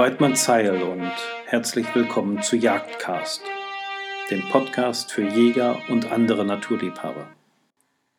Weidmann 0.00 0.34
Zeil 0.34 0.82
und 0.82 1.12
herzlich 1.44 1.94
willkommen 1.94 2.40
zu 2.40 2.56
Jagdcast, 2.56 3.42
dem 4.30 4.40
Podcast 4.48 5.12
für 5.12 5.28
Jäger 5.28 5.78
und 5.90 6.10
andere 6.10 6.42
Naturliebhaber. 6.42 7.28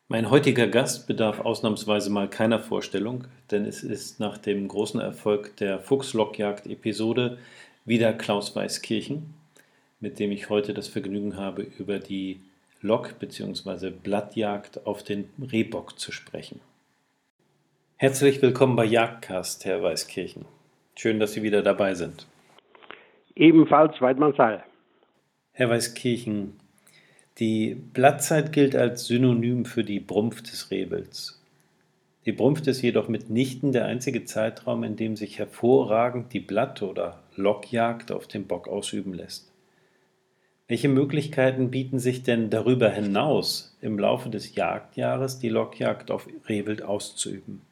Mein 0.06 0.30
heutiger 0.30 0.68
Gast 0.68 1.08
bedarf 1.08 1.40
ausnahmsweise 1.40 2.08
mal 2.08 2.30
keiner 2.30 2.60
Vorstellung, 2.60 3.24
denn 3.50 3.64
es 3.64 3.82
ist 3.82 4.20
nach 4.20 4.38
dem 4.38 4.68
großen 4.68 5.00
Erfolg 5.00 5.56
der 5.56 5.80
Fuchslockjagd-Episode 5.80 7.38
wieder 7.84 8.12
Klaus 8.12 8.54
Weißkirchen, 8.54 9.34
mit 9.98 10.20
dem 10.20 10.30
ich 10.30 10.50
heute 10.50 10.74
das 10.74 10.86
Vergnügen 10.86 11.36
habe, 11.36 11.66
über 11.80 11.98
die 11.98 12.40
Lock- 12.80 13.18
bzw. 13.18 13.90
Blattjagd 13.90 14.86
auf 14.86 15.02
den 15.02 15.28
Rehbock 15.50 15.98
zu 15.98 16.12
sprechen. 16.12 16.60
Herzlich 17.96 18.40
willkommen 18.40 18.76
bei 18.76 18.84
Jagdcast, 18.84 19.64
Herr 19.64 19.82
Weißkirchen. 19.82 20.44
Schön, 20.96 21.18
dass 21.18 21.32
Sie 21.32 21.42
wieder 21.42 21.62
dabei 21.62 21.94
sind. 21.94 22.26
Ebenfalls 23.34 24.00
Weidmannsal. 24.00 24.62
Herr 25.52 25.70
Weißkirchen, 25.70 26.54
die 27.38 27.74
Blattzeit 27.74 28.52
gilt 28.52 28.76
als 28.76 29.06
Synonym 29.06 29.64
für 29.64 29.84
die 29.84 30.00
Brumpf 30.00 30.42
des 30.42 30.70
Rehwilds. 30.70 31.42
Die 32.24 32.32
Brumpf 32.32 32.66
ist 32.66 32.82
jedoch 32.82 33.08
mitnichten 33.08 33.72
der 33.72 33.86
einzige 33.86 34.24
Zeitraum, 34.24 34.84
in 34.84 34.96
dem 34.96 35.16
sich 35.16 35.38
hervorragend 35.38 36.32
die 36.32 36.40
Blatt- 36.40 36.82
oder 36.82 37.22
Lockjagd 37.36 38.12
auf 38.12 38.28
dem 38.28 38.46
Bock 38.46 38.68
ausüben 38.68 39.14
lässt. 39.14 39.50
Welche 40.68 40.88
Möglichkeiten 40.88 41.70
bieten 41.70 41.98
sich 41.98 42.22
denn 42.22 42.48
darüber 42.48 42.88
hinaus 42.90 43.76
im 43.80 43.98
Laufe 43.98 44.30
des 44.30 44.54
Jagdjahres 44.54 45.38
die 45.38 45.48
Lockjagd 45.48 46.10
auf 46.10 46.28
Rehwild 46.48 46.82
auszuüben? 46.82 47.62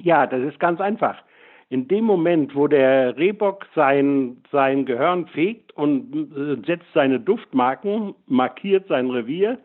Ja, 0.00 0.26
das 0.26 0.42
ist 0.42 0.60
ganz 0.60 0.80
einfach 0.80 1.22
in 1.68 1.88
dem 1.88 2.04
Moment, 2.04 2.54
wo 2.54 2.68
der 2.68 3.16
Rehbock 3.16 3.66
sein, 3.74 4.36
sein 4.52 4.86
Gehörn 4.86 5.26
fegt 5.26 5.72
und 5.72 6.64
setzt 6.64 6.86
seine 6.94 7.18
Duftmarken, 7.18 8.14
markiert 8.26 8.86
sein 8.88 9.10
Revier, 9.10 9.58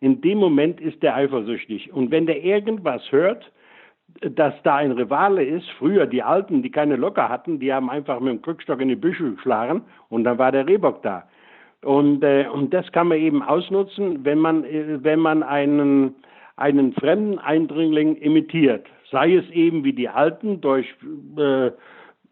in 0.00 0.20
dem 0.20 0.38
Moment 0.38 0.80
ist 0.80 1.02
er 1.02 1.16
eifersüchtig. 1.16 1.92
Und 1.92 2.12
wenn 2.12 2.26
der 2.26 2.44
irgendwas 2.44 3.02
hört, 3.10 3.50
dass 4.20 4.54
da 4.62 4.76
ein 4.76 4.92
Rivale 4.92 5.44
ist, 5.44 5.68
früher 5.78 6.06
die 6.06 6.22
Alten, 6.22 6.62
die 6.62 6.70
keine 6.70 6.96
Locker 6.96 7.28
hatten, 7.28 7.58
die 7.58 7.72
haben 7.72 7.90
einfach 7.90 8.20
mit 8.20 8.32
dem 8.32 8.42
Krückstock 8.42 8.80
in 8.80 8.88
die 8.88 8.96
Büsche 8.96 9.32
geschlagen 9.32 9.82
und 10.08 10.24
dann 10.24 10.38
war 10.38 10.52
der 10.52 10.66
Rehbock 10.66 11.02
da. 11.02 11.24
Und, 11.82 12.22
äh, 12.24 12.46
und 12.52 12.72
das 12.72 12.90
kann 12.92 13.08
man 13.08 13.18
eben 13.18 13.42
ausnutzen, 13.42 14.24
wenn 14.24 14.38
man, 14.38 14.64
äh, 14.64 15.02
wenn 15.02 15.20
man 15.20 15.42
einen, 15.42 16.14
einen 16.56 16.92
fremden 16.92 17.38
Eindringling 17.38 18.16
imitiert 18.16 18.86
sei 19.10 19.36
es 19.36 19.48
eben 19.50 19.84
wie 19.84 19.92
die 19.92 20.08
Alten 20.08 20.60
durch 20.60 20.86
äh, 21.36 21.70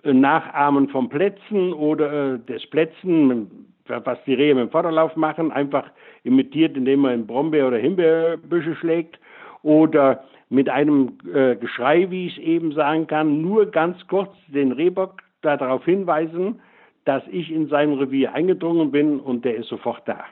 Nachahmen 0.04 0.88
von 0.88 1.08
Plätzen 1.08 1.72
oder 1.72 2.34
äh, 2.34 2.38
des 2.40 2.66
Plätzen, 2.66 3.66
was 3.86 4.18
die 4.26 4.34
Rehe 4.34 4.54
dem 4.54 4.70
Vorderlauf 4.70 5.16
machen, 5.16 5.52
einfach 5.52 5.90
imitiert, 6.24 6.76
indem 6.76 7.00
man 7.00 7.14
in 7.14 7.26
Brombeer- 7.26 7.68
oder 7.68 7.78
Himbeerbüsche 7.78 8.74
schlägt 8.76 9.18
oder 9.62 10.24
mit 10.48 10.68
einem 10.68 11.18
äh, 11.32 11.56
Geschrei, 11.56 12.10
wie 12.10 12.26
ich 12.26 12.38
es 12.38 12.42
eben 12.42 12.72
sagen 12.72 13.06
kann, 13.06 13.42
nur 13.42 13.66
ganz 13.66 13.96
kurz 14.06 14.30
den 14.48 14.72
Rehbock 14.72 15.22
darauf 15.42 15.84
hinweisen, 15.84 16.60
dass 17.04 17.22
ich 17.30 17.50
in 17.52 17.68
sein 17.68 17.92
Revier 17.94 18.32
eingedrungen 18.34 18.90
bin 18.90 19.20
und 19.20 19.44
der 19.44 19.56
ist 19.56 19.68
sofort 19.68 20.06
da. 20.06 20.24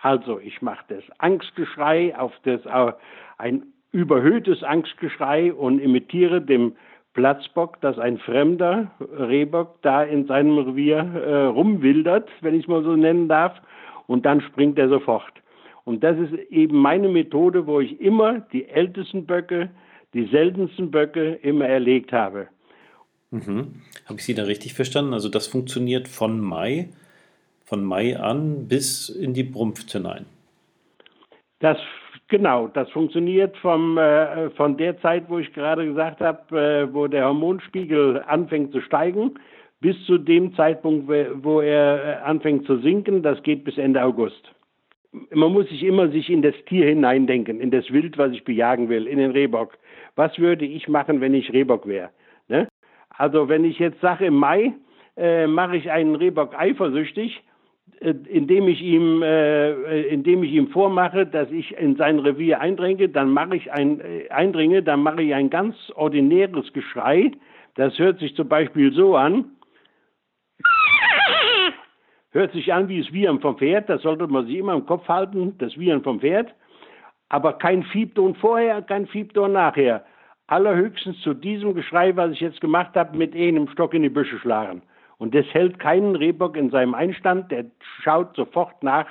Also 0.00 0.40
ich 0.40 0.62
mache 0.62 0.84
das 0.88 1.04
Angstgeschrei 1.18 2.16
auf 2.16 2.32
das 2.44 2.64
äh, 2.66 2.92
ein 3.38 3.64
überhöhtes 3.92 4.62
Angstgeschrei 4.62 5.52
und 5.52 5.78
imitiere 5.78 6.40
dem 6.40 6.72
Platzbock, 7.14 7.80
dass 7.82 7.98
ein 7.98 8.18
fremder 8.18 8.90
Rehbock 9.00 9.76
da 9.82 10.02
in 10.02 10.26
seinem 10.26 10.58
Revier 10.58 10.98
äh, 10.98 11.44
rumwildert, 11.46 12.30
wenn 12.40 12.54
ich 12.54 12.62
es 12.62 12.68
mal 12.68 12.82
so 12.82 12.96
nennen 12.96 13.28
darf, 13.28 13.60
und 14.06 14.24
dann 14.24 14.40
springt 14.40 14.78
er 14.78 14.88
sofort. 14.88 15.32
Und 15.84 16.02
das 16.02 16.16
ist 16.18 16.32
eben 16.50 16.78
meine 16.78 17.08
Methode, 17.08 17.66
wo 17.66 17.80
ich 17.80 18.00
immer 18.00 18.40
die 18.40 18.68
ältesten 18.68 19.26
Böcke, 19.26 19.70
die 20.14 20.26
seltensten 20.26 20.90
Böcke 20.90 21.34
immer 21.42 21.66
erlegt 21.66 22.12
habe. 22.12 22.48
Mhm. 23.30 23.82
Habe 24.06 24.18
ich 24.18 24.24
Sie 24.24 24.34
da 24.34 24.44
richtig 24.44 24.74
verstanden? 24.74 25.12
Also 25.12 25.28
das 25.28 25.46
funktioniert 25.46 26.08
von 26.08 26.40
Mai, 26.40 26.90
von 27.64 27.84
Mai 27.84 28.18
an 28.18 28.68
bis 28.68 29.08
in 29.08 29.34
die 29.34 29.42
Brumpft 29.42 29.90
hinein. 29.90 30.26
Das 31.60 31.78
Genau, 32.28 32.68
das 32.68 32.90
funktioniert 32.90 33.56
vom, 33.58 33.98
äh, 33.98 34.50
von 34.50 34.76
der 34.76 34.98
Zeit, 35.00 35.24
wo 35.28 35.38
ich 35.38 35.52
gerade 35.52 35.84
gesagt 35.84 36.20
habe, 36.20 36.58
äh, 36.58 36.94
wo 36.94 37.06
der 37.06 37.26
Hormonspiegel 37.26 38.22
anfängt 38.26 38.72
zu 38.72 38.80
steigen, 38.80 39.34
bis 39.80 39.96
zu 40.06 40.16
dem 40.16 40.54
Zeitpunkt, 40.54 41.08
wo 41.42 41.60
er 41.60 42.04
äh, 42.04 42.24
anfängt 42.24 42.66
zu 42.66 42.78
sinken. 42.78 43.22
Das 43.22 43.42
geht 43.42 43.64
bis 43.64 43.76
Ende 43.76 44.02
August. 44.02 44.50
Man 45.30 45.52
muss 45.52 45.68
sich 45.68 45.82
immer 45.82 46.08
sich 46.08 46.30
in 46.30 46.40
das 46.40 46.54
Tier 46.66 46.86
hineindenken, 46.86 47.60
in 47.60 47.70
das 47.70 47.90
Wild, 47.92 48.16
was 48.16 48.32
ich 48.32 48.44
bejagen 48.44 48.88
will, 48.88 49.06
in 49.06 49.18
den 49.18 49.32
Rehbock. 49.32 49.76
Was 50.16 50.38
würde 50.38 50.64
ich 50.64 50.88
machen, 50.88 51.20
wenn 51.20 51.34
ich 51.34 51.52
Rehbock 51.52 51.86
wäre? 51.86 52.10
Ne? 52.48 52.66
Also 53.10 53.48
wenn 53.48 53.64
ich 53.64 53.78
jetzt 53.78 54.00
sage, 54.00 54.26
im 54.26 54.36
Mai 54.36 54.72
äh, 55.16 55.46
mache 55.46 55.76
ich 55.76 55.90
einen 55.90 56.14
Rehbock 56.14 56.54
eifersüchtig, 56.58 57.42
indem 58.00 58.68
ich 58.68 58.82
ihm, 58.82 59.22
äh, 59.22 60.02
indem 60.08 60.42
ich 60.42 60.52
ihm 60.52 60.68
vormache, 60.68 61.26
dass 61.26 61.50
ich 61.50 61.76
in 61.78 61.96
sein 61.96 62.18
Revier 62.18 62.60
eindringe, 62.60 63.08
dann 63.08 63.30
mache 63.30 63.56
ich 63.56 63.72
ein, 63.72 64.00
äh, 64.00 64.28
eindringe, 64.30 64.82
dann 64.82 65.02
mache 65.02 65.22
ich 65.22 65.34
ein 65.34 65.50
ganz 65.50 65.76
ordinäres 65.94 66.72
Geschrei. 66.72 67.30
Das 67.76 67.98
hört 67.98 68.18
sich 68.18 68.34
zum 68.34 68.48
Beispiel 68.48 68.92
so 68.92 69.16
an. 69.16 69.44
Hört 72.32 72.52
sich 72.52 72.72
an 72.72 72.88
wie 72.88 73.00
das 73.02 73.12
Wiehern 73.12 73.40
vom 73.40 73.58
Pferd, 73.58 73.90
das 73.90 74.02
sollte 74.02 74.26
man 74.26 74.46
sich 74.46 74.56
immer 74.56 74.72
im 74.72 74.86
Kopf 74.86 75.06
halten, 75.06 75.54
das 75.58 75.78
Wiehern 75.78 76.02
vom 76.02 76.20
Pferd. 76.20 76.54
Aber 77.28 77.54
kein 77.54 77.82
Fiebton 77.84 78.34
vorher, 78.36 78.82
kein 78.82 79.06
Fiebton 79.06 79.52
nachher. 79.52 80.04
Allerhöchstens 80.46 81.20
zu 81.20 81.34
diesem 81.34 81.74
Geschrei, 81.74 82.16
was 82.16 82.32
ich 82.32 82.40
jetzt 82.40 82.60
gemacht 82.60 82.94
habe, 82.94 83.16
mit 83.16 83.34
einem 83.34 83.68
Stock 83.68 83.94
in 83.94 84.02
die 84.02 84.08
Büsche 84.08 84.38
schlagen. 84.38 84.82
Und 85.22 85.36
das 85.36 85.46
hält 85.54 85.78
keinen 85.78 86.16
Rehbock 86.16 86.56
in 86.56 86.70
seinem 86.70 86.94
Einstand, 86.94 87.52
der 87.52 87.66
schaut 88.02 88.34
sofort 88.34 88.82
nach, 88.82 89.06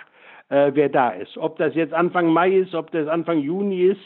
äh, 0.50 0.72
wer 0.74 0.90
da 0.90 1.12
ist. 1.12 1.38
Ob 1.38 1.58
das 1.58 1.74
jetzt 1.74 1.94
Anfang 1.94 2.28
Mai 2.28 2.52
ist, 2.52 2.76
ob 2.76 2.92
das 2.92 3.08
Anfang 3.08 3.40
Juni 3.40 3.84
ist, 3.84 4.02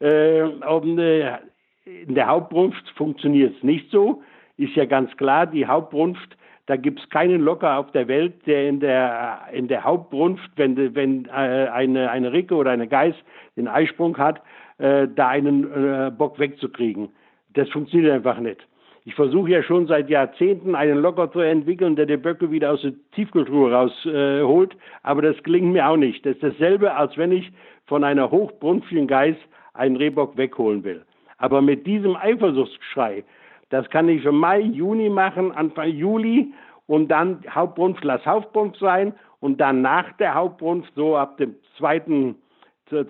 äh, 0.00 0.42
ob, 0.42 0.84
äh, 0.84 1.38
in 1.86 2.14
der 2.14 2.26
Hauptbrunft 2.26 2.86
funktioniert 2.94 3.56
es 3.56 3.62
nicht 3.62 3.90
so. 3.90 4.22
Ist 4.58 4.76
ja 4.76 4.84
ganz 4.84 5.16
klar, 5.16 5.46
die 5.46 5.66
Hauptbrunft, 5.66 6.36
da 6.66 6.76
gibt 6.76 7.00
es 7.00 7.08
keinen 7.08 7.40
Locker 7.40 7.78
auf 7.78 7.90
der 7.92 8.06
Welt, 8.06 8.46
der 8.46 8.68
in 8.68 8.80
der, 8.80 9.44
in 9.50 9.66
der 9.66 9.82
Hauptbrunft, 9.82 10.50
wenn, 10.56 10.94
wenn 10.94 11.24
äh, 11.24 11.30
eine, 11.30 12.10
eine 12.10 12.34
Ricke 12.34 12.54
oder 12.54 12.72
eine 12.72 12.86
Geiß 12.86 13.14
den 13.56 13.66
Eisprung 13.66 14.18
hat, 14.18 14.42
äh, 14.76 15.08
da 15.08 15.28
einen 15.28 15.64
äh, 15.72 16.10
Bock 16.10 16.38
wegzukriegen. 16.38 17.08
Das 17.54 17.66
funktioniert 17.70 18.12
einfach 18.12 18.40
nicht. 18.40 18.60
Ich 19.06 19.14
versuche 19.14 19.50
ja 19.50 19.62
schon 19.62 19.86
seit 19.86 20.10
Jahrzehnten 20.10 20.74
einen 20.74 20.98
Locker 20.98 21.30
zu 21.30 21.38
entwickeln, 21.38 21.94
der 21.94 22.06
die 22.06 22.16
Böcke 22.16 22.50
wieder 22.50 22.72
aus 22.72 22.82
der 22.82 22.92
Tiefkultur 23.12 23.72
rausholt, 23.72 24.74
äh, 24.74 24.76
aber 25.04 25.22
das 25.22 25.40
gelingt 25.44 25.72
mir 25.72 25.88
auch 25.88 25.96
nicht. 25.96 26.26
Das 26.26 26.34
ist 26.34 26.42
dasselbe, 26.42 26.92
als 26.92 27.16
wenn 27.16 27.30
ich 27.30 27.52
von 27.86 28.02
einer 28.02 28.32
hochbrunftigen 28.32 29.06
Geiß 29.06 29.36
einen 29.74 29.94
Rehbock 29.94 30.36
wegholen 30.36 30.82
will. 30.82 31.04
Aber 31.38 31.62
mit 31.62 31.86
diesem 31.86 32.16
Eifersuchtsschrei, 32.16 33.22
das 33.70 33.88
kann 33.90 34.08
ich 34.08 34.22
für 34.22 34.32
Mai, 34.32 34.58
Juni 34.58 35.08
machen, 35.08 35.52
Anfang 35.52 35.90
Juli 35.90 36.52
und 36.88 37.06
dann 37.06 37.44
Hauptbrunft, 37.48 38.02
lass 38.02 38.26
Hauptbrunft 38.26 38.80
sein 38.80 39.14
und 39.38 39.60
dann 39.60 39.82
nach 39.82 40.10
der 40.14 40.34
Hauptbrunft, 40.34 40.92
so 40.96 41.16
ab 41.16 41.36
dem 41.36 41.54
zweiten, 41.78 42.34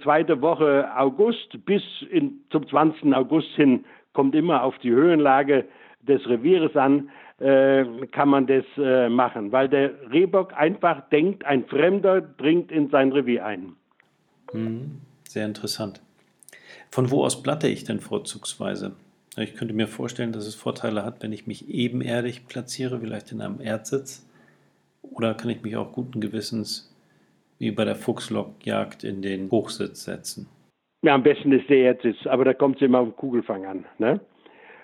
zweite 0.03 0.43
Woche 0.43 0.91
August 0.95 1.65
bis 1.65 1.83
in, 2.11 2.45
zum 2.51 2.69
20. 2.69 3.15
August 3.15 3.49
hin, 3.55 3.87
kommt 4.13 4.35
immer 4.35 4.63
auf 4.63 4.77
die 4.79 4.91
Höhenlage 4.91 5.65
des 6.09 6.27
Revieres 6.29 6.75
an, 6.77 7.11
äh, 7.39 7.85
kann 8.13 8.29
man 8.29 8.47
das 8.47 8.65
äh, 8.79 9.09
machen, 9.09 9.53
weil 9.53 9.69
der 9.69 9.93
Rehbock 10.11 10.55
einfach 10.55 11.09
denkt, 11.11 11.45
ein 11.45 11.67
Fremder 11.67 12.21
dringt 12.21 12.73
in 12.73 12.89
sein 12.91 13.13
Revier 13.13 13.45
ein. 13.45 13.75
Hm, 14.53 15.01
sehr 15.29 15.45
interessant. 15.45 16.01
Von 16.91 17.11
wo 17.11 17.25
aus 17.25 17.43
blatte 17.43 17.69
ich 17.69 17.85
denn 17.85 18.01
vorzugsweise? 18.01 18.93
Ich 19.37 19.55
könnte 19.55 19.75
mir 19.75 19.87
vorstellen, 19.87 20.33
dass 20.33 20.47
es 20.47 20.55
Vorteile 20.55 21.05
hat, 21.05 21.23
wenn 21.23 21.33
ich 21.33 21.47
mich 21.47 21.69
ebenerdig 21.69 22.47
platziere, 22.47 23.01
vielleicht 23.01 23.33
in 23.33 23.43
einem 23.43 23.61
Erdsitz. 23.61 24.27
Oder 25.03 25.35
kann 25.35 25.51
ich 25.51 25.63
mich 25.63 25.77
auch 25.77 25.93
guten 25.93 26.21
Gewissens, 26.21 26.95
wie 27.59 27.71
bei 27.71 27.85
der 27.85 27.97
Fuchslockjagd, 27.97 29.05
in 29.05 29.21
den 29.21 29.51
Hochsitz 29.51 30.05
setzen? 30.05 30.49
Ja, 31.03 31.15
am 31.15 31.23
besten 31.23 31.53
ist 31.53 31.69
der 31.69 31.79
Erdsitz, 31.79 32.27
aber 32.27 32.45
da 32.45 32.55
kommt 32.55 32.77
es 32.77 32.83
immer 32.83 33.01
auf 33.01 33.09
den 33.09 33.17
Kugelfang 33.17 33.67
an. 33.67 33.85
Ne? 33.99 34.21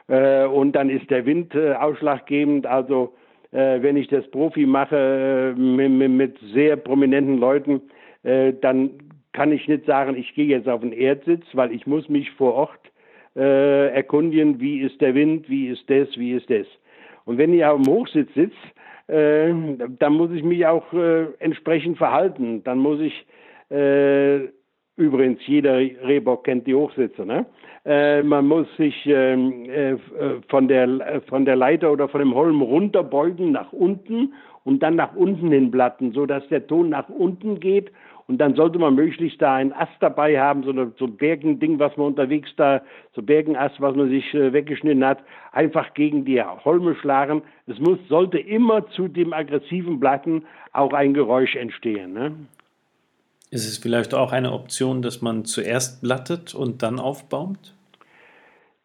Äh, 0.08 0.44
und 0.46 0.72
dann 0.72 0.90
ist 0.90 1.10
der 1.10 1.26
Wind 1.26 1.54
äh, 1.54 1.72
ausschlaggebend. 1.72 2.66
Also 2.66 3.14
äh, 3.52 3.82
wenn 3.82 3.96
ich 3.96 4.08
das 4.08 4.28
Profi 4.30 4.66
mache 4.66 5.54
mit, 5.56 6.38
sehr 6.52 6.76
prominenten 6.76 7.38
Leuten, 7.38 7.80
dann 8.24 8.90
kann 9.32 9.50
ich 9.50 9.66
nicht 9.66 9.84
sagen, 9.84 10.16
ich 10.16 10.32
gehe 10.36 10.46
jetzt 10.46 10.68
auf 10.68 10.82
den 10.82 10.92
Erdsitz, 10.92 11.44
weil 11.54 11.72
ich 11.72 11.88
muss 11.88 12.08
mich 12.08 12.30
vor 12.30 12.54
Ort 12.54 12.92
erkundigen, 13.34 14.60
wie 14.60 14.78
ist 14.78 15.00
der 15.00 15.16
Wind, 15.16 15.50
wie 15.50 15.66
ist 15.66 15.90
das, 15.90 16.06
wie 16.16 16.30
ist 16.30 16.48
das. 16.48 16.68
Und 17.24 17.38
wenn 17.38 17.52
ich 17.52 17.64
auf 17.64 17.82
dem 17.82 17.92
Hochsitz 17.92 18.32
sitze, 18.34 18.54
äh, 19.08 19.52
dann 19.98 20.14
muss 20.14 20.30
ich 20.30 20.42
mich 20.42 20.64
auch 20.66 20.92
äh, 20.92 21.26
entsprechend 21.38 21.98
verhalten. 21.98 22.62
Dann 22.64 22.78
muss 22.78 23.00
ich 23.00 23.26
äh, 23.70 24.48
übrigens 24.96 25.40
jeder 25.46 25.76
Rehbock 25.76 26.44
kennt 26.44 26.66
die 26.66 26.74
Hochsitze, 26.74 27.24
ne? 27.24 27.46
Äh, 27.84 28.22
man 28.22 28.46
muss 28.46 28.66
sich 28.76 28.94
ähm, 29.06 29.64
äh, 29.68 29.96
von 30.48 30.68
der 30.68 31.22
von 31.28 31.44
der 31.44 31.56
Leiter 31.56 31.90
oder 31.90 32.08
von 32.08 32.20
dem 32.20 32.34
Holm 32.34 32.62
runterbeugen 32.62 33.52
nach 33.52 33.72
unten 33.72 34.34
und 34.64 34.82
dann 34.82 34.94
nach 34.94 35.16
unten 35.16 35.50
hin 35.50 35.70
blatten, 35.70 36.12
so 36.12 36.26
dass 36.26 36.46
der 36.48 36.66
Ton 36.66 36.90
nach 36.90 37.08
unten 37.08 37.58
geht 37.58 37.90
und 38.32 38.38
dann 38.38 38.54
sollte 38.54 38.78
man 38.78 38.94
möglichst 38.94 39.42
da 39.42 39.56
einen 39.56 39.72
Ast 39.72 39.92
dabei 40.00 40.40
haben, 40.40 40.62
so, 40.62 40.70
eine, 40.70 40.92
so 40.98 41.06
ein 41.06 41.16
Bergending, 41.16 41.78
was 41.78 41.96
man 41.96 42.08
unterwegs 42.08 42.50
da, 42.56 42.82
so 43.14 43.22
Bergenast, 43.22 43.80
was 43.80 43.94
man 43.94 44.08
sich 44.08 44.32
äh, 44.34 44.52
weggeschnitten 44.52 45.04
hat, 45.04 45.18
einfach 45.52 45.92
gegen 45.94 46.24
die 46.24 46.42
Holme 46.42 46.94
schlagen. 46.94 47.42
Es 47.66 47.78
muss, 47.78 47.98
sollte 48.08 48.38
immer 48.38 48.86
zu 48.88 49.08
dem 49.08 49.32
aggressiven 49.32 50.00
Blatten 50.00 50.44
auch 50.72 50.92
ein 50.92 51.14
Geräusch 51.14 51.56
entstehen. 51.56 52.12
Ne? 52.12 52.32
Ist 53.52 53.68
es 53.68 53.76
vielleicht 53.76 54.14
auch 54.14 54.32
eine 54.32 54.50
Option, 54.50 55.02
dass 55.02 55.20
man 55.20 55.44
zuerst 55.44 56.00
blattet 56.00 56.54
und 56.54 56.82
dann 56.82 56.98
aufbaumt? 56.98 57.74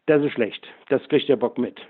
Das 0.04 0.22
ist 0.22 0.32
schlecht. 0.32 0.66
Das 0.90 1.00
kriegt 1.08 1.26
der 1.26 1.36
Bock 1.36 1.56
mit. 1.56 1.80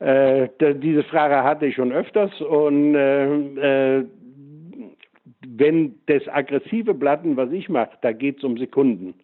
Äh, 0.00 0.48
diese 0.58 1.04
Frage 1.04 1.44
hatte 1.44 1.66
ich 1.66 1.76
schon 1.76 1.92
öfters 1.92 2.32
und 2.40 2.96
äh, 2.96 3.98
äh, 4.00 4.04
wenn 5.46 5.94
das 6.06 6.26
aggressive 6.26 6.92
Blatten, 6.92 7.36
was 7.36 7.52
ich 7.52 7.68
mache, 7.68 7.98
da 8.02 8.10
geht 8.10 8.38
es 8.38 8.44
um 8.44 8.58
Sekunden. 8.58 9.14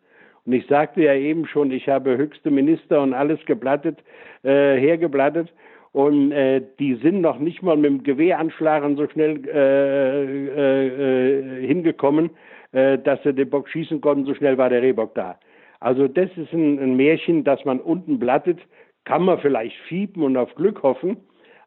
Und 0.47 0.53
ich 0.53 0.65
sagte 0.69 1.03
ja 1.03 1.15
eben 1.15 1.49
schon, 1.49 1.73
ich 1.73 1.89
habe 1.89 2.17
höchste 2.17 2.53
Minister 2.53 3.03
und 3.03 3.13
alles 3.13 3.41
geblattet, 3.45 3.99
äh, 4.45 4.77
hergeblattet. 4.77 5.53
Und 5.93 6.31
äh, 6.31 6.63
die 6.79 6.95
sind 6.97 7.21
noch 7.21 7.39
nicht 7.39 7.63
mal 7.63 7.77
mit 7.77 7.91
dem 7.91 8.03
Gewehranschlagen 8.05 8.97
so 8.97 9.09
schnell 9.09 9.43
äh, 9.47 10.25
äh, 10.25 11.63
äh, 11.63 11.67
hingekommen, 11.67 12.31
äh, 12.73 12.99
dass 12.99 13.21
sie 13.25 13.35
den 13.35 13.51
Bock 13.51 13.69
schießen 13.69 14.01
konnten. 14.01 14.25
So 14.25 14.35
schnell 14.35 14.57
war 14.57 14.69
der 14.69 14.83
Rehbock 14.83 15.15
da. 15.15 15.39
Also 15.81 16.07
das 16.07 16.31
ist 16.37 16.53
ein, 16.53 16.79
ein 16.79 16.97
Märchen, 16.97 17.43
dass 17.43 17.65
man 17.65 17.81
unten 17.81 18.19
blattet. 18.19 18.61
Kann 19.05 19.23
man 19.23 19.41
vielleicht 19.41 19.77
fiepen 19.89 20.23
und 20.23 20.37
auf 20.37 20.55
Glück 20.55 20.83
hoffen. 20.83 21.17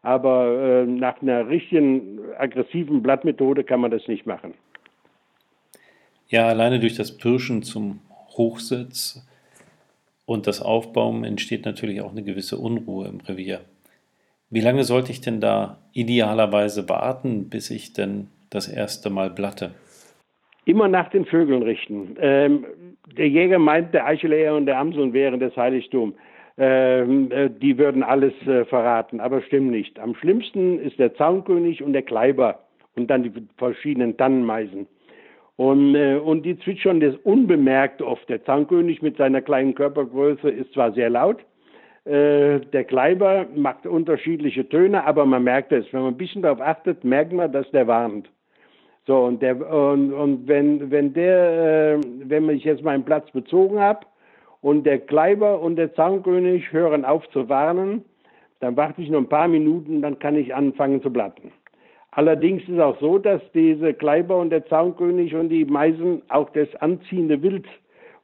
Aber 0.03 0.83
äh, 0.83 0.85
nach 0.85 1.21
einer 1.21 1.49
richtigen 1.49 2.19
aggressiven 2.37 3.03
Blattmethode 3.03 3.63
kann 3.63 3.81
man 3.81 3.91
das 3.91 4.07
nicht 4.07 4.25
machen. 4.25 4.53
Ja, 6.27 6.47
alleine 6.47 6.79
durch 6.79 6.95
das 6.95 7.17
Pirschen 7.17 7.63
zum 7.63 7.99
Hochsitz 8.37 9.25
und 10.25 10.47
das 10.47 10.61
Aufbauen 10.61 11.25
entsteht 11.25 11.65
natürlich 11.65 12.01
auch 12.01 12.11
eine 12.11 12.23
gewisse 12.23 12.57
Unruhe 12.57 13.07
im 13.07 13.19
Revier. 13.19 13.61
Wie 14.53 14.61
lange 14.61 14.83
sollte 14.83 15.11
ich 15.11 15.19
denn 15.19 15.41
da 15.41 15.79
idealerweise 15.94 16.88
warten, 16.88 17.50
bis 17.50 17.71
ich 17.71 17.94
denn 17.94 18.27
das 18.51 18.67
erste 18.67 19.09
Mal 19.09 19.31
blatte? 19.31 19.71
Immer 20.65 20.88
nach 20.88 21.09
den 21.09 21.25
Vögeln 21.25 21.63
richten. 21.63 22.15
Ähm, 22.19 22.63
der 23.17 23.29
Jäger 23.29 23.57
meint, 23.57 23.95
der 23.95 24.05
Eicheleher 24.05 24.53
und 24.53 24.67
der 24.67 24.77
Amseln 24.77 25.11
wären 25.11 25.39
das 25.39 25.57
Heiligtum. 25.57 26.13
Ähm, 26.59 27.31
äh, 27.31 27.50
die 27.50 27.79
würden 27.79 28.03
alles 28.03 28.33
äh, 28.45 28.63
verraten, 28.65 29.19
aber 29.19 29.41
stimmt 29.41 29.71
nicht. 29.71 29.97
Am 29.97 30.13
schlimmsten 30.13 30.77
ist 30.77 31.00
der 31.00 31.15
Zaunkönig 31.15 31.81
und 31.81 31.94
der 31.94 32.03
Kleiber 32.03 32.59
und 32.95 33.09
dann 33.09 33.23
die 33.23 33.31
verschiedenen 33.57 34.17
Tannenmeisen. 34.17 34.85
Und, 35.55 35.95
äh, 35.95 36.17
und 36.17 36.44
die 36.44 36.59
zwitschern 36.59 37.00
das 37.00 37.15
unbemerkt 37.23 38.03
oft. 38.03 38.29
Der 38.29 38.45
Zaunkönig 38.45 39.01
mit 39.01 39.17
seiner 39.17 39.41
kleinen 39.41 39.73
Körpergröße 39.73 40.47
ist 40.47 40.73
zwar 40.73 40.91
sehr 40.91 41.09
laut, 41.09 41.44
äh, 42.05 42.59
der 42.59 42.83
Kleiber 42.83 43.45
macht 43.55 43.85
unterschiedliche 43.85 44.67
Töne, 44.67 45.05
aber 45.05 45.25
man 45.25 45.44
merkt 45.44 45.71
es. 45.71 45.85
Wenn 45.91 46.01
man 46.01 46.13
ein 46.13 46.17
bisschen 46.17 46.41
darauf 46.41 46.61
achtet, 46.61 47.03
merkt 47.03 47.33
man, 47.33 47.51
dass 47.51 47.69
der 47.71 47.88
warnt. 47.88 48.29
So, 49.05 49.17
und, 49.25 49.41
der, 49.41 49.55
und, 49.69 50.13
und 50.13 50.47
wenn, 50.47 50.89
wenn 50.89 51.13
der, 51.13 51.95
äh, 51.95 52.00
wenn 52.25 52.50
ich 52.50 52.63
jetzt 52.63 52.83
meinen 52.83 53.03
Platz 53.03 53.29
bezogen 53.31 53.79
habe, 53.79 54.05
und 54.63 54.85
der 54.85 55.00
Kleiber 55.00 55.59
und 55.59 55.75
der 55.75 55.94
Zaunkönig 55.94 56.71
hören 56.71 57.03
auf 57.03 57.29
zu 57.31 57.50
warnen, 57.50 58.03
dann 58.61 58.77
warte 58.77 59.01
ich 59.01 59.09
noch 59.09 59.19
ein 59.19 59.27
paar 59.27 59.50
Minuten, 59.50 60.01
dann 60.01 60.17
kann 60.19 60.38
ich 60.38 60.55
anfangen 60.55 61.01
zu 61.01 61.11
blatten. 61.11 61.51
Allerdings 62.11 62.63
ist 62.69 62.79
auch 62.79 62.97
so, 63.01 63.17
dass 63.17 63.41
diese 63.53 63.94
Kleiber 63.94 64.38
und 64.38 64.51
der 64.51 64.65
Zaunkönig 64.67 65.35
und 65.35 65.50
die 65.50 65.65
Meisen 65.65 66.21
auch 66.29 66.50
das 66.51 66.73
anziehende 66.75 67.41
Wild 67.41 67.65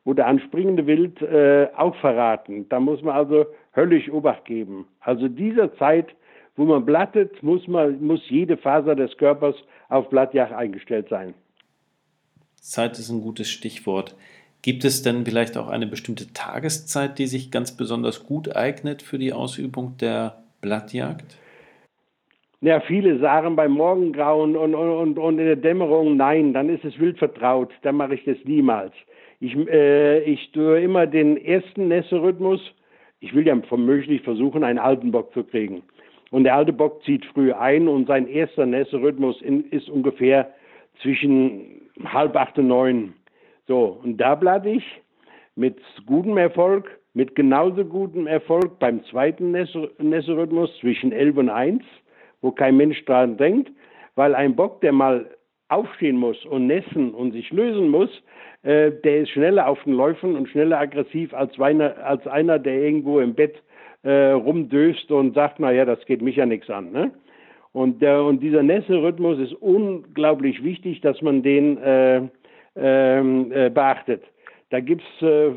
oder 0.09 0.25
anspringende 0.25 0.87
Wild 0.87 1.21
äh, 1.21 1.67
auch 1.77 1.95
verraten. 1.97 2.67
Da 2.69 2.79
muss 2.79 3.03
man 3.03 3.15
also 3.15 3.45
höllisch 3.75 4.09
Obacht 4.09 4.45
geben. 4.45 4.87
Also 5.01 5.27
dieser 5.27 5.75
Zeit, 5.77 6.07
wo 6.55 6.65
man 6.65 6.83
blattet, 6.83 7.43
muss, 7.43 7.67
man, 7.67 8.03
muss 8.03 8.27
jede 8.27 8.57
Faser 8.57 8.95
des 8.95 9.15
Körpers 9.17 9.55
auf 9.87 10.09
Blattjagd 10.09 10.51
eingestellt 10.51 11.09
sein. 11.09 11.35
Zeit 12.55 12.97
ist 12.97 13.11
ein 13.11 13.21
gutes 13.21 13.51
Stichwort. 13.51 14.15
Gibt 14.63 14.83
es 14.83 15.03
denn 15.03 15.25
vielleicht 15.25 15.57
auch 15.57 15.69
eine 15.69 15.85
bestimmte 15.85 16.33
Tageszeit, 16.33 17.19
die 17.19 17.27
sich 17.27 17.51
ganz 17.51 17.77
besonders 17.77 18.25
gut 18.25 18.55
eignet 18.55 19.03
für 19.03 19.19
die 19.19 19.31
Ausübung 19.31 19.95
der 20.01 20.41
Blattjagd? 20.59 21.37
Ja, 22.61 22.81
viele 22.81 23.19
sagen 23.19 23.55
beim 23.55 23.73
Morgengrauen 23.73 24.57
und, 24.57 24.73
und, 24.73 25.19
und 25.19 25.39
in 25.39 25.45
der 25.45 25.55
Dämmerung, 25.55 26.17
nein, 26.17 26.51
dann 26.51 26.67
ist 26.67 26.83
es 26.83 26.99
wild 26.99 27.19
vertraut, 27.19 27.69
dann 27.83 27.95
mache 27.95 28.15
ich 28.15 28.25
das 28.25 28.37
niemals. 28.43 28.91
Ich, 29.39 29.55
äh, 29.55 30.19
ich 30.23 30.51
tue 30.51 30.81
immer 30.81 31.07
den 31.07 31.37
ersten 31.37 31.87
Nässe-Rhythmus. 31.87 32.61
Ich 33.19 33.33
will 33.33 33.45
ja 33.45 33.57
womöglich 33.69 34.21
versuchen, 34.21 34.63
einen 34.63 34.79
alten 34.79 35.11
Bock 35.11 35.33
zu 35.33 35.43
kriegen. 35.43 35.83
Und 36.31 36.43
der 36.43 36.55
alte 36.55 36.73
Bock 36.73 37.03
zieht 37.03 37.25
früh 37.25 37.51
ein 37.53 37.87
und 37.87 38.07
sein 38.07 38.27
erster 38.27 38.65
Nässe-Rhythmus 38.65 39.41
ist 39.71 39.89
ungefähr 39.89 40.53
zwischen 41.01 41.89
halb 42.05 42.35
acht 42.35 42.57
und 42.57 42.67
neun. 42.67 43.13
So, 43.67 43.99
und 44.03 44.17
da 44.17 44.35
bleibe 44.35 44.69
ich 44.69 44.83
mit 45.55 45.77
gutem 46.05 46.37
Erfolg, 46.37 46.89
mit 47.13 47.35
genauso 47.35 47.83
gutem 47.85 48.27
Erfolg 48.27 48.79
beim 48.79 49.03
zweiten 49.05 49.51
Nesserhythmus 49.51 50.75
zwischen 50.79 51.11
11 51.11 51.37
und 51.37 51.49
1, 51.49 51.83
wo 52.41 52.51
kein 52.51 52.77
Mensch 52.77 53.03
dran 53.05 53.37
denkt, 53.37 53.71
weil 54.15 54.35
ein 54.35 54.55
Bock, 54.55 54.81
der 54.81 54.91
mal 54.91 55.29
aufstehen 55.69 56.17
muss 56.17 56.43
und 56.45 56.67
nässen 56.67 57.13
und 57.13 57.31
sich 57.31 57.51
lösen 57.51 57.89
muss, 57.89 58.09
äh, 58.63 58.91
der 59.03 59.21
ist 59.21 59.29
schneller 59.29 59.67
auf 59.67 59.81
den 59.83 59.93
Läufen 59.93 60.35
und 60.35 60.49
schneller 60.49 60.79
aggressiv 60.79 61.33
als 61.33 61.57
einer, 61.59 61.97
als 62.03 62.25
einer 62.27 62.59
der 62.59 62.81
irgendwo 62.81 63.19
im 63.19 63.33
Bett 63.33 63.61
äh, 64.03 64.31
rumdöst 64.31 65.11
und 65.11 65.35
sagt, 65.35 65.59
naja, 65.59 65.85
das 65.85 66.05
geht 66.05 66.21
mich 66.21 66.35
ja 66.35 66.45
nichts 66.45 66.69
an. 66.69 66.91
Ne? 66.91 67.11
Und, 67.71 68.01
der, 68.01 68.23
und 68.23 68.41
dieser 68.41 68.63
Nässe-Rhythmus 68.63 69.39
ist 69.39 69.53
unglaublich 69.53 70.63
wichtig, 70.63 71.01
dass 71.01 71.21
man 71.21 71.43
den 71.43 71.77
äh, 71.77 72.21
ähm, 72.75 73.51
äh, 73.51 73.69
beachtet. 73.69 74.23
Da 74.71 74.79
gibt 74.79 75.03
es 75.03 75.27
äh, 75.27 75.51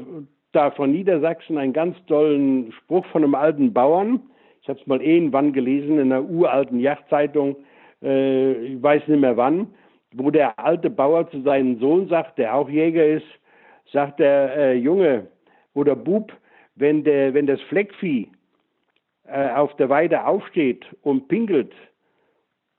da 0.53 0.71
von 0.71 0.93
Niedersachsen 0.93 1.57
einen 1.59 1.73
ganz 1.73 1.97
tollen 2.07 2.73
Spruch 2.73 3.07
von 3.07 3.25
einem 3.25 3.35
alten 3.35 3.73
Bauern. 3.73 4.21
Ich 4.61 4.69
habe 4.69 4.79
es 4.79 4.87
mal 4.87 5.03
irgendwann 5.03 5.53
gelesen 5.53 5.99
in 5.99 6.13
einer 6.13 6.25
uralten 6.25 6.79
Yachtzeitung, 6.79 7.57
äh, 8.03 8.53
ich 8.53 8.83
weiß 8.83 9.09
nicht 9.09 9.21
mehr 9.21 9.37
wann, 9.37 9.69
wo 10.15 10.31
der 10.31 10.59
alte 10.59 10.91
Bauer 10.91 11.31
zu 11.31 11.43
seinem 11.43 11.79
Sohn 11.79 12.09
sagt, 12.09 12.39
der 12.39 12.55
auch 12.55 12.69
Jäger 12.69 13.07
ist, 13.07 13.27
sagt 13.93 14.21
der 14.21 14.57
äh, 14.57 14.75
Junge 14.75 15.27
oder 15.75 15.97
Bub, 15.97 16.33
wenn, 16.75 17.05
der, 17.05 17.35
wenn 17.35 17.47
das 17.47 17.61
Fleckvieh 17.63 18.29
äh, 19.27 19.51
auf 19.51 19.77
der 19.77 19.89
Weide 19.89 20.27
aufsteht 20.27 20.85
und 21.03 21.29
pinkelt 21.29 21.73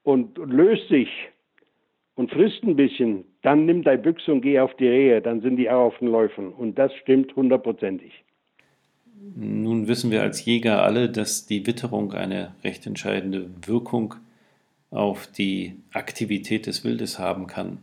und, 0.03 0.37
und 0.39 0.51
löst 0.51 0.87
sich 0.89 1.09
und 2.15 2.31
frisst 2.31 2.63
ein 2.63 2.75
bisschen, 2.75 3.25
dann 3.41 3.65
nimm 3.65 3.83
deine 3.83 4.01
Büchse 4.01 4.31
und 4.31 4.41
geh 4.41 4.59
auf 4.59 4.73
die 4.75 4.87
Rehe, 4.87 5.21
dann 5.21 5.41
sind 5.41 5.57
die 5.57 5.69
auch 5.69 5.85
auf 5.87 5.97
den 5.99 6.07
Läufen. 6.09 6.53
Und 6.53 6.77
das 6.77 6.93
stimmt 6.95 7.35
hundertprozentig. 7.35 8.23
Nun 9.35 9.87
wissen 9.87 10.11
wir 10.11 10.21
als 10.21 10.43
Jäger 10.45 10.83
alle, 10.83 11.09
dass 11.09 11.45
die 11.45 11.65
Witterung 11.65 12.13
eine 12.13 12.55
recht 12.63 12.85
entscheidende 12.85 13.49
Wirkung 13.65 14.15
auf 14.93 15.27
die 15.27 15.75
Aktivität 15.91 16.67
des 16.67 16.83
Wildes 16.83 17.19
haben 17.19 17.47
kann. 17.47 17.79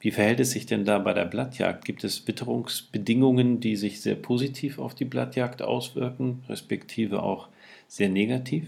Wie 0.00 0.10
verhält 0.10 0.40
es 0.40 0.52
sich 0.52 0.66
denn 0.66 0.84
da 0.84 0.98
bei 0.98 1.12
der 1.12 1.26
Blattjagd? 1.26 1.84
Gibt 1.84 2.04
es 2.04 2.26
Witterungsbedingungen, 2.26 3.60
die 3.60 3.76
sich 3.76 4.00
sehr 4.00 4.14
positiv 4.14 4.78
auf 4.78 4.94
die 4.94 5.04
Blattjagd 5.04 5.62
auswirken, 5.62 6.42
respektive 6.48 7.22
auch 7.22 7.48
sehr 7.86 8.08
negativ? 8.08 8.64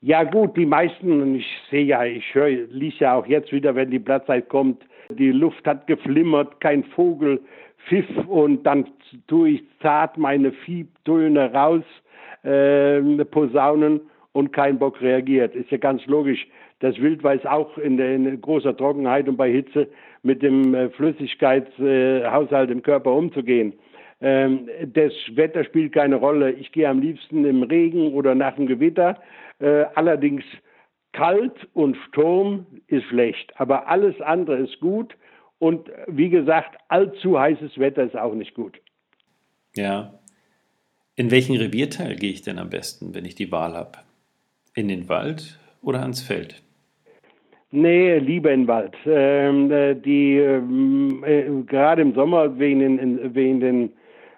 Ja 0.00 0.24
gut, 0.24 0.56
die 0.56 0.66
meisten, 0.66 1.36
ich 1.36 1.46
sehe 1.70 1.84
ja, 1.84 2.04
ich 2.04 2.34
höre, 2.34 2.66
lies 2.68 2.98
ja 2.98 3.14
auch 3.14 3.26
jetzt 3.26 3.52
wieder, 3.52 3.74
wenn 3.74 3.90
die 3.90 3.98
Blattzeit 3.98 4.48
kommt, 4.48 4.82
die 5.08 5.30
Luft 5.30 5.64
hat 5.66 5.86
geflimmert, 5.86 6.60
kein 6.60 6.84
Vogel 6.84 7.40
pfiff 7.88 8.08
und 8.26 8.64
dann 8.64 8.86
tue 9.28 9.50
ich 9.50 9.62
zart 9.80 10.18
meine 10.18 10.52
Fiebtöne 10.52 11.52
raus, 11.52 11.84
äh, 12.42 13.00
Posaunen 13.24 14.00
und 14.32 14.52
kein 14.52 14.78
Bock 14.78 15.00
reagiert. 15.00 15.54
Ist 15.54 15.70
ja 15.70 15.78
ganz 15.78 16.04
logisch. 16.06 16.46
Das 16.84 16.98
Wild 16.98 17.24
weiß 17.24 17.46
auch 17.46 17.78
in, 17.78 17.98
in 17.98 18.38
großer 18.42 18.76
Trockenheit 18.76 19.26
und 19.26 19.38
bei 19.38 19.50
Hitze 19.50 19.88
mit 20.22 20.42
dem 20.42 20.74
äh, 20.74 20.90
Flüssigkeitshaushalt 20.90 22.70
im 22.70 22.82
Körper 22.82 23.10
umzugehen. 23.10 23.72
Ähm, 24.20 24.68
das 24.92 25.14
Wetter 25.32 25.64
spielt 25.64 25.94
keine 25.94 26.16
Rolle. 26.16 26.52
Ich 26.52 26.72
gehe 26.72 26.86
am 26.86 27.00
liebsten 27.00 27.46
im 27.46 27.62
Regen 27.62 28.12
oder 28.12 28.34
nach 28.34 28.56
dem 28.56 28.66
Gewitter. 28.66 29.18
Äh, 29.60 29.86
allerdings 29.94 30.44
kalt 31.12 31.54
und 31.72 31.96
Sturm 32.08 32.66
ist 32.88 33.04
schlecht, 33.04 33.58
aber 33.58 33.88
alles 33.88 34.20
andere 34.20 34.58
ist 34.58 34.78
gut. 34.80 35.16
Und 35.58 35.88
wie 36.06 36.28
gesagt, 36.28 36.76
allzu 36.88 37.40
heißes 37.40 37.78
Wetter 37.78 38.02
ist 38.02 38.14
auch 38.14 38.34
nicht 38.34 38.52
gut. 38.52 38.78
Ja. 39.74 40.18
In 41.16 41.30
welchen 41.30 41.56
Revierteil 41.56 42.16
gehe 42.16 42.30
ich 42.30 42.42
denn 42.42 42.58
am 42.58 42.68
besten, 42.68 43.14
wenn 43.14 43.24
ich 43.24 43.36
die 43.36 43.50
Wahl 43.50 43.72
habe? 43.72 44.00
In 44.74 44.88
den 44.88 45.08
Wald 45.08 45.58
oder 45.80 46.02
ans 46.02 46.20
Feld? 46.20 46.63
Nee, 47.76 48.18
lieber 48.18 48.52
in 48.52 48.60
den 48.60 48.68
Wald. 48.68 48.94
Ähm, 49.04 49.68
äh, 49.72 49.96
die, 49.96 50.38
ähm, 50.38 51.24
äh, 51.26 51.42
gerade 51.66 52.02
im 52.02 52.14
Sommer 52.14 52.56
wegen 52.56 52.78
den, 52.78 53.34
wegen 53.34 53.58
den 53.58 53.92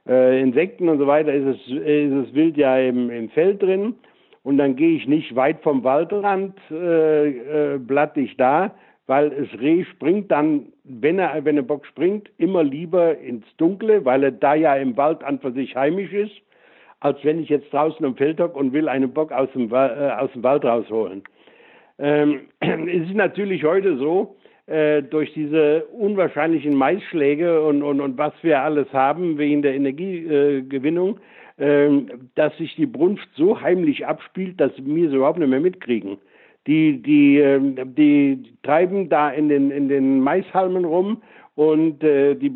äh, 0.08 0.40
Insekten 0.40 0.88
und 0.88 0.98
so 0.98 1.06
weiter 1.06 1.34
ist 1.34 1.44
es, 1.44 1.70
ist 1.70 2.12
es 2.14 2.34
Wild 2.34 2.56
ja 2.56 2.78
im, 2.78 3.10
im 3.10 3.28
Feld 3.28 3.60
drin. 3.62 3.94
Und 4.42 4.56
dann 4.56 4.74
gehe 4.74 4.96
ich 4.96 5.06
nicht 5.06 5.36
weit 5.36 5.60
vom 5.60 5.84
Waldrand, 5.84 6.54
äh, 6.70 7.74
äh, 7.74 7.78
blatt 7.78 8.16
ich 8.16 8.34
da, 8.38 8.74
weil 9.06 9.30
es 9.34 9.60
Reh 9.60 9.84
springt 9.84 10.30
dann, 10.30 10.72
wenn 10.84 11.18
er, 11.18 11.44
wenn 11.44 11.58
ein 11.58 11.66
Bock 11.66 11.84
springt, 11.84 12.30
immer 12.38 12.64
lieber 12.64 13.18
ins 13.18 13.44
Dunkle, 13.58 14.02
weil 14.06 14.24
er 14.24 14.32
da 14.32 14.54
ja 14.54 14.76
im 14.76 14.96
Wald 14.96 15.22
an 15.22 15.40
für 15.40 15.52
sich 15.52 15.76
heimisch 15.76 16.14
ist, 16.14 16.32
als 17.00 17.22
wenn 17.22 17.42
ich 17.42 17.50
jetzt 17.50 17.70
draußen 17.70 18.06
am 18.06 18.16
Feld 18.16 18.40
hocke 18.40 18.58
und 18.58 18.72
will 18.72 18.88
einen 18.88 19.12
Bock 19.12 19.30
aus 19.30 19.50
dem, 19.52 19.70
äh, 19.74 19.76
aus 19.76 20.32
dem 20.32 20.42
Wald 20.42 20.64
rausholen. 20.64 21.22
Ähm, 21.98 22.40
es 22.60 23.08
ist 23.08 23.14
natürlich 23.14 23.64
heute 23.64 23.96
so, 23.96 24.36
äh, 24.66 25.02
durch 25.02 25.32
diese 25.32 25.84
unwahrscheinlichen 25.92 26.74
Maisschläge 26.74 27.62
und, 27.62 27.82
und, 27.82 28.00
und 28.00 28.18
was 28.18 28.32
wir 28.42 28.60
alles 28.62 28.92
haben 28.92 29.38
wegen 29.38 29.62
der 29.62 29.74
Energiegewinnung, 29.74 31.20
äh, 31.56 31.88
dass 32.34 32.56
sich 32.58 32.74
die 32.74 32.86
Brunft 32.86 33.28
so 33.36 33.60
heimlich 33.60 34.06
abspielt, 34.06 34.60
dass 34.60 34.72
wir 34.76 35.08
es 35.08 35.14
überhaupt 35.14 35.38
nicht 35.38 35.48
mehr 35.48 35.60
mitkriegen. 35.60 36.18
Die, 36.66 37.00
die, 37.00 37.38
äh, 37.38 37.60
die 37.84 38.42
treiben 38.64 39.08
da 39.08 39.30
in 39.30 39.48
den, 39.48 39.70
in 39.70 39.88
den 39.88 40.20
Maishalmen 40.20 40.84
rum 40.84 41.22
und 41.54 42.02
äh, 42.02 42.34
die, 42.34 42.52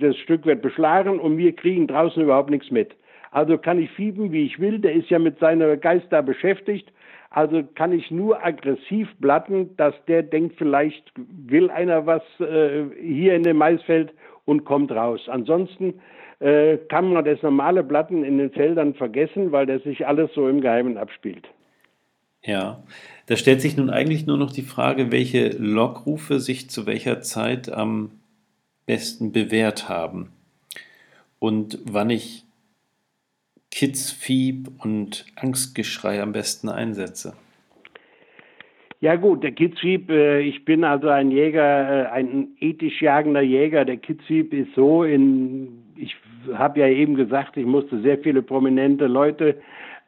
das 0.00 0.16
Stück 0.18 0.44
wird 0.44 0.60
beschlagen 0.60 1.20
und 1.20 1.38
wir 1.38 1.54
kriegen 1.54 1.86
draußen 1.86 2.22
überhaupt 2.22 2.50
nichts 2.50 2.70
mit. 2.70 2.96
Also 3.30 3.58
kann 3.58 3.78
ich 3.78 3.90
fieben, 3.90 4.32
wie 4.32 4.44
ich 4.44 4.58
will, 4.58 4.78
der 4.78 4.92
ist 4.92 5.08
ja 5.10 5.18
mit 5.18 5.38
seiner 5.38 5.76
Geist 5.76 6.06
da 6.10 6.20
beschäftigt 6.20 6.90
also 7.30 7.62
kann 7.74 7.92
ich 7.92 8.10
nur 8.10 8.44
aggressiv 8.44 9.08
blatten, 9.18 9.76
dass 9.76 9.94
der 10.06 10.22
denkt, 10.22 10.56
vielleicht 10.56 11.12
will 11.16 11.70
einer 11.70 12.06
was 12.06 12.22
äh, 12.40 12.84
hier 13.00 13.34
in 13.34 13.42
dem 13.42 13.58
Maisfeld 13.58 14.12
und 14.44 14.64
kommt 14.64 14.90
raus. 14.92 15.20
Ansonsten 15.28 16.00
äh, 16.40 16.78
kann 16.88 17.12
man 17.12 17.24
das 17.24 17.42
normale 17.42 17.82
Blatten 17.82 18.24
in 18.24 18.38
den 18.38 18.50
Feldern 18.50 18.94
vergessen, 18.94 19.52
weil 19.52 19.66
das 19.66 19.82
sich 19.82 20.06
alles 20.06 20.30
so 20.34 20.48
im 20.48 20.60
Geheimen 20.60 20.96
abspielt. 20.96 21.46
Ja, 22.42 22.82
da 23.26 23.36
stellt 23.36 23.60
sich 23.60 23.76
nun 23.76 23.90
eigentlich 23.90 24.26
nur 24.26 24.38
noch 24.38 24.52
die 24.52 24.62
Frage, 24.62 25.12
welche 25.12 25.50
Lockrufe 25.58 26.40
sich 26.40 26.70
zu 26.70 26.86
welcher 26.86 27.20
Zeit 27.20 27.70
am 27.70 28.12
besten 28.86 29.32
bewährt 29.32 29.88
haben 29.88 30.30
und 31.38 31.78
wann 31.84 32.08
ich 32.08 32.47
Kitzfieb 33.78 34.70
und 34.82 35.24
Angstgeschrei 35.36 36.20
am 36.20 36.32
besten 36.32 36.68
einsetze? 36.68 37.34
Ja 38.98 39.14
gut, 39.14 39.44
der 39.44 39.52
Kitzfieb, 39.52 40.10
äh, 40.10 40.40
ich 40.40 40.64
bin 40.64 40.82
also 40.82 41.08
ein 41.10 41.30
Jäger, 41.30 42.06
äh, 42.06 42.08
ein 42.08 42.48
ethisch 42.58 43.00
jagender 43.00 43.40
Jäger. 43.40 43.84
Der 43.84 43.98
Kitzfieb 43.98 44.52
ist 44.52 44.74
so 44.74 45.04
in, 45.04 45.84
ich 45.94 46.16
habe 46.54 46.80
ja 46.80 46.88
eben 46.88 47.14
gesagt, 47.14 47.56
ich 47.56 47.66
musste 47.66 48.00
sehr 48.00 48.18
viele 48.18 48.42
prominente 48.42 49.06
Leute 49.06 49.54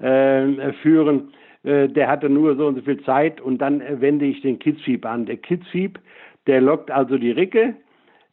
äh, 0.00 0.72
führen. 0.82 1.32
Äh, 1.62 1.86
der 1.90 2.08
hatte 2.08 2.28
nur 2.28 2.56
so 2.56 2.66
und 2.66 2.74
so 2.74 2.82
viel 2.82 3.00
Zeit 3.04 3.40
und 3.40 3.58
dann 3.58 3.80
wende 4.00 4.24
ich 4.24 4.42
den 4.42 4.58
Kitzfieb 4.58 5.06
an. 5.06 5.26
Der 5.26 5.36
Kitzfieb, 5.36 6.00
der 6.48 6.60
lockt 6.60 6.90
also 6.90 7.18
die 7.18 7.30
Ricke, 7.30 7.76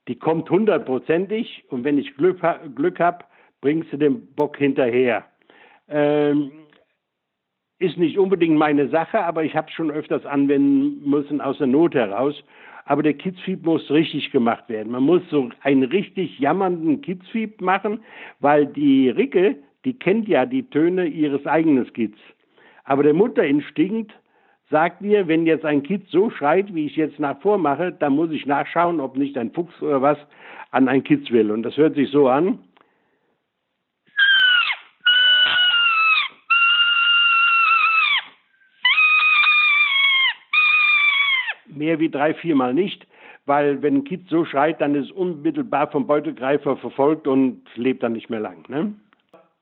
die 0.08 0.16
kommt 0.16 0.50
hundertprozentig 0.50 1.64
und 1.70 1.84
wenn 1.84 2.00
ich 2.00 2.16
Glück, 2.16 2.40
Glück 2.74 3.00
habe, 3.00 3.24
bringst 3.62 3.92
du 3.92 3.98
den 3.98 4.34
Bock 4.36 4.58
hinterher. 4.58 5.26
Ähm, 5.90 6.52
ist 7.80 7.98
nicht 7.98 8.18
unbedingt 8.18 8.58
meine 8.58 8.90
Sache, 8.90 9.24
aber 9.24 9.44
ich 9.44 9.56
habe 9.56 9.68
es 9.68 9.74
schon 9.74 9.92
öfters 9.92 10.26
anwenden 10.26 11.08
müssen 11.08 11.42
aus 11.42 11.58
der 11.60 11.68
Not 11.68 11.94
heraus. 11.94 12.36
Aber 12.86 13.04
der 13.04 13.14
Kitzfieb 13.14 13.66
muss 13.66 13.90
richtig 13.92 14.32
gemacht 14.32 14.70
werden. 14.70 14.92
Man 14.92 15.04
muss 15.04 15.22
so 15.30 15.50
einen 15.62 15.84
richtig 15.84 16.40
jammernden 16.40 17.02
Kitzfieb 17.02 17.62
machen, 17.62 18.00
weil 18.40 18.66
die 18.66 19.10
Ricke, 19.10 19.58
die 19.84 20.00
kennt 20.00 20.28
ja 20.28 20.46
die 20.46 20.64
Töne 20.70 21.06
ihres 21.06 21.46
eigenen 21.46 21.92
Kitz. 21.94 22.16
Aber 22.86 23.04
der 23.04 23.14
Mutterinstinkt 23.14 24.14
sagt 24.70 25.02
mir, 25.02 25.28
wenn 25.28 25.46
jetzt 25.46 25.66
ein 25.66 25.84
Kitz 25.84 26.10
so 26.12 26.30
schreit, 26.30 26.74
wie 26.74 26.86
ich 26.86 26.96
jetzt 26.96 27.20
nach 27.20 27.40
vormache, 27.42 27.92
dann 27.92 28.14
muss 28.14 28.32
ich 28.32 28.46
nachschauen, 28.46 29.00
ob 29.00 29.18
nicht 29.18 29.38
ein 29.38 29.52
Fuchs 29.52 29.82
oder 29.82 30.02
was 30.02 30.18
an 30.72 30.88
ein 30.88 31.04
Kitz 31.04 31.30
will. 31.32 31.52
Und 31.52 31.64
das 31.64 31.78
hört 31.78 31.96
sich 31.96 32.10
so 32.10 32.28
an. 32.30 32.60
Mehr 41.88 42.00
wie 42.00 42.10
drei, 42.10 42.34
viermal 42.34 42.74
nicht, 42.74 43.08
weil 43.46 43.82
wenn 43.82 43.96
ein 43.96 44.04
Kind 44.04 44.28
so 44.30 44.44
schreit, 44.44 44.82
dann 44.82 44.94
ist 44.94 45.10
unmittelbar 45.12 45.90
vom 45.90 46.06
Beutegreifer 46.06 46.76
verfolgt 46.76 47.28
und 47.28 47.62
lebt 47.76 48.04
dann 48.04 48.12
nicht 48.12 48.30
mehr 48.30 48.42
lang. 48.42 48.66
Ne? 48.68 48.94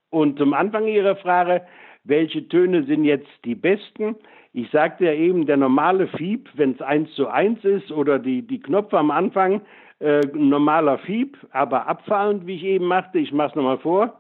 Und 0.10 0.40
zum 0.40 0.56
Anfang 0.56 0.88
Ihrer 0.88 1.16
Frage, 1.18 1.62
welche 2.04 2.48
Töne 2.48 2.84
sind 2.84 3.04
jetzt 3.06 3.30
die 3.46 3.54
besten? 3.54 4.16
Ich 4.54 4.72
sagte 4.72 5.06
ja 5.06 5.14
eben, 5.14 5.46
der 5.46 5.58
normale 5.58 6.08
Fieb, 6.08 6.50
wenn 6.56 6.72
es 6.72 6.82
eins 6.82 7.14
zu 7.14 7.28
eins 7.28 7.64
ist, 7.64 7.92
oder 7.92 8.18
die, 8.18 8.42
die 8.42 8.60
Knöpfe 8.60 8.98
am 8.98 9.12
Anfang, 9.12 9.62
äh, 10.00 10.22
normaler 10.34 10.98
Fieb, 11.00 11.38
aber 11.52 11.88
abfallend, 11.88 12.48
wie 12.48 12.56
ich 12.56 12.64
eben 12.64 12.86
machte. 12.86 13.20
Ich 13.20 13.32
mache 13.32 13.50
es 13.50 13.56
nochmal 13.56 13.78
vor. 13.78 14.20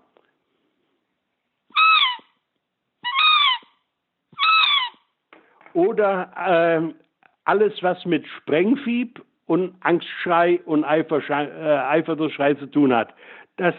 Oder 5.73 6.31
äh, 6.37 7.04
alles, 7.45 7.81
was 7.81 8.03
mit 8.05 8.27
Sprengfieb 8.27 9.23
und 9.45 9.75
Angstschrei 9.81 10.59
und 10.65 10.83
Eiferschrei, 10.83 11.45
äh, 11.45 11.77
Eifersuchtsschrei 11.97 12.55
zu 12.55 12.65
tun 12.65 12.93
hat. 12.93 13.13
Das 13.57 13.75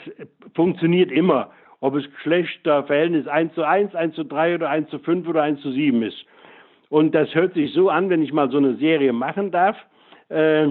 funktioniert 0.54 1.10
immer. 1.12 1.50
Ob 1.80 1.94
es 1.94 2.10
Geschlechterverhältnis 2.10 3.26
1 3.26 3.54
zu 3.54 3.62
1, 3.62 3.94
1 3.94 4.14
zu 4.14 4.24
3 4.24 4.54
oder 4.54 4.70
1 4.70 4.88
zu 4.88 4.98
5 4.98 5.28
oder 5.28 5.42
1 5.42 5.60
zu 5.60 5.72
7 5.72 6.02
ist. 6.02 6.24
Und 6.88 7.14
das 7.14 7.34
hört 7.34 7.54
sich 7.54 7.72
so 7.72 7.90
an, 7.90 8.08
wenn 8.08 8.22
ich 8.22 8.32
mal 8.32 8.50
so 8.50 8.56
eine 8.56 8.76
Serie 8.76 9.12
machen 9.12 9.50
darf. 9.50 9.76
Äh, 10.28 10.68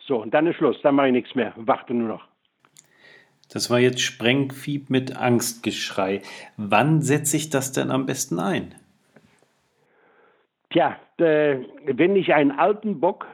so, 0.00 0.20
und 0.20 0.34
dann 0.34 0.46
ist 0.46 0.56
Schluss. 0.56 0.80
Dann 0.82 0.96
mache 0.96 1.06
ich 1.06 1.12
nichts 1.12 1.34
mehr. 1.34 1.52
Warte 1.56 1.94
nur 1.94 2.08
noch. 2.08 2.35
Das 3.56 3.70
war 3.70 3.78
jetzt 3.78 4.02
Sprengfieb 4.02 4.90
mit 4.90 5.16
Angstgeschrei. 5.16 6.20
Wann 6.58 7.00
setze 7.00 7.38
ich 7.38 7.48
das 7.48 7.72
denn 7.72 7.90
am 7.90 8.04
besten 8.04 8.38
ein? 8.38 8.74
Tja, 10.68 10.96
äh, 11.16 11.60
wenn 11.86 12.16
ich 12.16 12.34
einen 12.34 12.50
alten 12.50 13.00
Bock, 13.00 13.26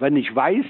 wenn 0.00 0.16
ich 0.16 0.34
weiß, 0.34 0.64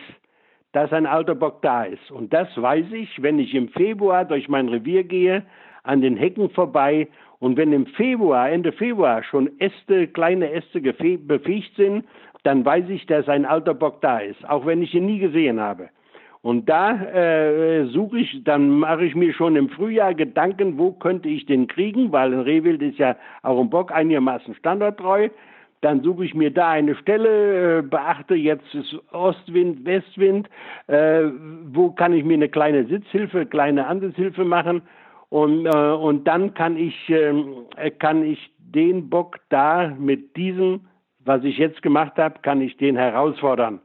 dass 0.73 0.93
ein 0.93 1.07
alter 1.07 1.35
Bock 1.35 1.63
da 1.63 1.85
ist. 1.85 2.11
Und 2.11 2.35
das 2.35 2.49
weiß 2.57 2.93
ich, 2.93 3.23
wenn 3.23 3.39
ich 3.39 3.55
im 3.55 3.71
Februar 3.71 4.27
durch 4.27 4.51
mein 4.51 4.69
Revier 4.69 5.03
gehe, 5.03 5.47
an 5.83 6.03
den 6.03 6.19
Hecken 6.19 6.51
vorbei. 6.51 7.09
Und 7.39 7.57
wenn 7.57 7.73
im 7.73 7.87
Februar, 7.87 8.51
Ende 8.51 8.73
Februar 8.73 9.25
schon 9.25 9.59
Äste, 9.61 10.09
kleine 10.09 10.53
Äste 10.53 10.83
befähigt 10.83 11.75
sind, 11.77 12.05
dann 12.43 12.67
weiß 12.67 12.91
ich, 12.91 13.07
dass 13.07 13.31
ein 13.31 13.47
alter 13.47 13.73
Bock 13.73 14.03
da 14.03 14.19
ist, 14.19 14.47
auch 14.47 14.67
wenn 14.67 14.83
ich 14.83 14.93
ihn 14.93 15.07
nie 15.07 15.21
gesehen 15.21 15.59
habe. 15.59 15.89
Und 16.43 16.69
da 16.69 16.95
äh, 16.95 17.87
suche 17.87 18.21
ich, 18.21 18.45
dann 18.45 18.71
mache 18.79 19.05
ich 19.05 19.15
mir 19.15 19.33
schon 19.33 19.57
im 19.57 19.69
Frühjahr 19.69 20.15
Gedanken, 20.15 20.79
wo 20.79 20.93
könnte 20.93 21.29
ich 21.29 21.47
den 21.47 21.67
kriegen, 21.67 22.13
weil 22.13 22.33
ein 22.33 22.41
Rehwild 22.41 22.81
ist 22.83 22.99
ja 22.99 23.17
auch 23.43 23.61
ein 23.61 23.71
Bock 23.71 23.93
einigermaßen 23.93 24.55
standardtreu. 24.55 25.29
Dann 25.81 26.03
suche 26.03 26.25
ich 26.25 26.35
mir 26.35 26.51
da 26.51 26.71
eine 26.71 26.97
Stelle, 26.97 27.79
äh, 27.79 27.83
beachte 27.83 28.35
jetzt 28.35 28.75
ist 28.75 28.97
Ostwind, 29.13 29.85
Westwind, 29.85 30.49
äh, 30.87 31.25
wo 31.73 31.91
kann 31.91 32.13
ich 32.13 32.25
mir 32.25 32.35
eine 32.35 32.49
kleine 32.49 32.85
Sitzhilfe, 32.87 33.47
kleine 33.47 33.87
Ansitzhilfe 33.87 34.45
machen 34.45 34.83
und, 35.29 35.67
äh, 35.67 35.71
und 35.71 36.27
dann 36.27 36.55
kann 36.55 36.77
ich, 36.77 37.09
ähm, 37.09 37.67
kann 37.99 38.25
ich 38.25 38.51
den 38.59 39.09
Bock 39.09 39.39
da 39.51 39.93
mit 39.99 40.37
diesem, 40.37 40.81
was 41.25 41.45
ich 41.45 41.59
jetzt 41.59 41.83
gemacht 41.83 42.17
habe, 42.17 42.41
kann 42.43 42.61
ich 42.61 42.77
den 42.77 42.97
herausfordern. 42.97 43.81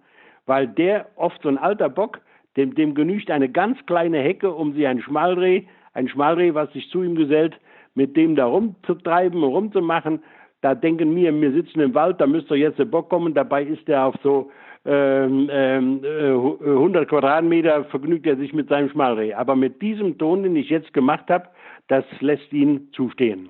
Weil 0.46 0.68
der 0.68 1.08
oft 1.16 1.42
so 1.42 1.50
ein 1.50 1.58
alter 1.58 1.90
Bock, 1.90 2.20
dem, 2.58 2.76
dem 2.76 2.96
genügt 2.96 3.32
eine 3.32 3.50
ganz 3.50 3.78
kleine 3.86 4.20
Hecke, 4.20 4.52
um 4.52 4.74
sie 4.74 4.86
ein 4.88 5.02
Schmalreh, 5.02 5.64
ein 5.94 6.08
Schmalreh, 6.08 6.54
was 6.54 6.72
sich 6.74 6.90
zu 6.90 7.04
ihm 7.04 7.16
gesellt, 7.16 7.60
mit 7.96 8.16
dem 8.18 8.36
da 8.36 8.46
rumzutreiben 8.46 9.44
rumzumachen. 9.44 10.24
Da 10.62 10.76
denken 10.76 11.16
wir, 11.16 11.34
wir 11.42 11.52
sitzen 11.52 11.82
im 11.82 11.94
Wald, 11.94 12.22
da 12.22 12.28
müsste 12.28 12.56
jetzt 12.56 12.80
der 12.80 12.86
Bock 12.86 13.10
kommen. 13.10 13.34
Dabei 13.34 13.64
ist 13.64 13.88
er 13.90 14.06
auf 14.06 14.16
so 14.24 14.50
ähm, 14.86 15.50
ähm, 15.52 16.02
100 16.04 17.08
Quadratmeter 17.08 17.86
vergnügt 17.86 18.26
er 18.26 18.38
sich 18.38 18.54
mit 18.54 18.70
seinem 18.70 18.90
Schmalreh. 18.90 19.34
Aber 19.34 19.56
mit 19.56 19.82
diesem 19.82 20.18
Ton, 20.18 20.44
den 20.44 20.56
ich 20.56 20.70
jetzt 20.70 20.94
gemacht 20.94 21.30
habe, 21.30 21.50
das 21.88 22.06
lässt 22.20 22.52
ihn 22.52 22.90
zustehen. 22.94 23.50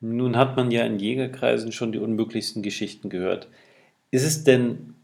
Nun 0.00 0.36
hat 0.36 0.56
man 0.56 0.70
ja 0.70 0.84
in 0.84 0.98
Jägerkreisen 0.98 1.72
schon 1.72 1.92
die 1.92 1.98
unmöglichsten 1.98 2.62
Geschichten 2.62 3.08
gehört. 3.08 3.48
Ist 4.10 4.26
es 4.26 4.44
denn 4.44 4.94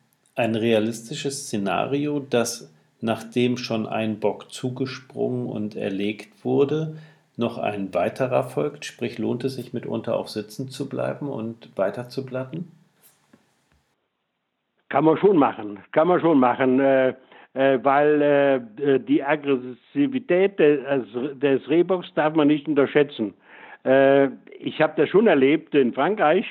ein 0.40 0.54
realistisches 0.54 1.46
Szenario, 1.46 2.18
dass 2.18 2.74
nachdem 3.00 3.58
schon 3.58 3.86
ein 3.86 4.20
Bock 4.20 4.50
zugesprungen 4.50 5.46
und 5.46 5.76
erlegt 5.76 6.44
wurde, 6.44 6.96
noch 7.36 7.58
ein 7.58 7.94
weiterer 7.94 8.44
folgt? 8.44 8.84
Sprich, 8.84 9.18
lohnt 9.18 9.44
es 9.44 9.56
sich 9.56 9.72
mitunter 9.72 10.16
auch 10.16 10.28
sitzen 10.28 10.68
zu 10.68 10.88
bleiben 10.88 11.28
und 11.28 11.76
weiter 11.76 12.08
zu 12.08 12.24
blatten? 12.24 12.72
Kann 14.88 15.04
man 15.04 15.18
schon 15.18 15.36
machen, 15.36 15.78
kann 15.92 16.08
man 16.08 16.20
schon 16.20 16.40
machen, 16.40 16.80
äh, 16.80 17.10
äh, 17.54 17.78
weil 17.82 18.22
äh, 18.22 18.98
die 18.98 19.22
Aggressivität 19.22 20.58
des, 20.58 20.80
des 21.38 21.68
Rehbocks 21.68 22.12
darf 22.14 22.34
man 22.34 22.48
nicht 22.48 22.66
unterschätzen. 22.66 23.34
Äh, 23.84 24.28
ich 24.58 24.80
habe 24.80 24.94
das 24.96 25.08
schon 25.10 25.26
erlebt 25.26 25.74
in 25.74 25.92
Frankreich. 25.92 26.44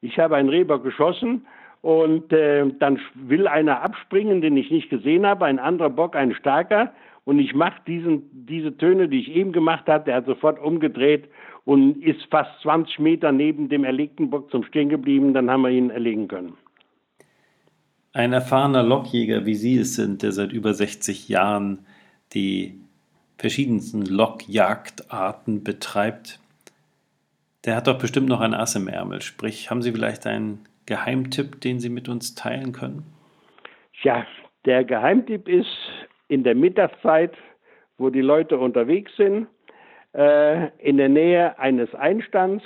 Ich 0.00 0.18
habe 0.18 0.36
einen 0.36 0.48
Rehbock 0.48 0.82
geschossen 0.82 1.46
und 1.84 2.32
äh, 2.32 2.64
dann 2.78 2.98
will 3.12 3.46
einer 3.46 3.82
abspringen, 3.82 4.40
den 4.40 4.56
ich 4.56 4.70
nicht 4.70 4.88
gesehen 4.88 5.26
habe, 5.26 5.44
ein 5.44 5.58
anderer 5.58 5.90
Bock, 5.90 6.16
ein 6.16 6.34
starker 6.34 6.94
und 7.26 7.38
ich 7.38 7.54
mache 7.54 7.78
diese 7.84 8.76
Töne, 8.78 9.10
die 9.10 9.20
ich 9.20 9.30
eben 9.30 9.52
gemacht 9.52 9.86
habe, 9.86 10.04
der 10.06 10.16
hat 10.16 10.24
sofort 10.24 10.58
umgedreht 10.58 11.28
und 11.66 12.02
ist 12.02 12.24
fast 12.30 12.50
20 12.62 13.00
Meter 13.00 13.32
neben 13.32 13.68
dem 13.68 13.84
erlegten 13.84 14.30
Bock 14.30 14.50
zum 14.50 14.64
Stehen 14.64 14.88
geblieben, 14.88 15.34
dann 15.34 15.50
haben 15.50 15.60
wir 15.60 15.68
ihn 15.68 15.90
erlegen 15.90 16.26
können. 16.26 16.54
Ein 18.14 18.32
erfahrener 18.32 18.82
Lockjäger, 18.82 19.44
wie 19.44 19.54
Sie 19.54 19.76
es 19.76 19.94
sind, 19.94 20.22
der 20.22 20.32
seit 20.32 20.52
über 20.52 20.72
60 20.72 21.28
Jahren 21.28 21.80
die 22.32 22.80
verschiedensten 23.36 24.06
Lockjagdarten 24.06 25.62
betreibt, 25.62 26.40
der 27.66 27.76
hat 27.76 27.88
doch 27.88 27.98
bestimmt 27.98 28.28
noch 28.30 28.40
ein 28.40 28.54
Ass 28.54 28.74
im 28.74 28.88
Ärmel. 28.88 29.20
Sprich, 29.20 29.70
haben 29.70 29.82
Sie 29.82 29.92
vielleicht 29.92 30.26
einen 30.26 30.60
Geheimtipp, 30.86 31.60
den 31.60 31.80
Sie 31.80 31.88
mit 31.88 32.08
uns 32.08 32.34
teilen 32.34 32.72
können? 32.72 33.04
Ja, 34.02 34.26
der 34.64 34.84
Geheimtipp 34.84 35.48
ist, 35.48 35.76
in 36.28 36.42
der 36.42 36.54
Mittagszeit, 36.54 37.32
wo 37.98 38.10
die 38.10 38.20
Leute 38.20 38.58
unterwegs 38.58 39.14
sind, 39.16 39.46
äh, 40.14 40.68
in 40.78 40.96
der 40.96 41.08
Nähe 41.08 41.58
eines 41.58 41.94
Einstands, 41.94 42.64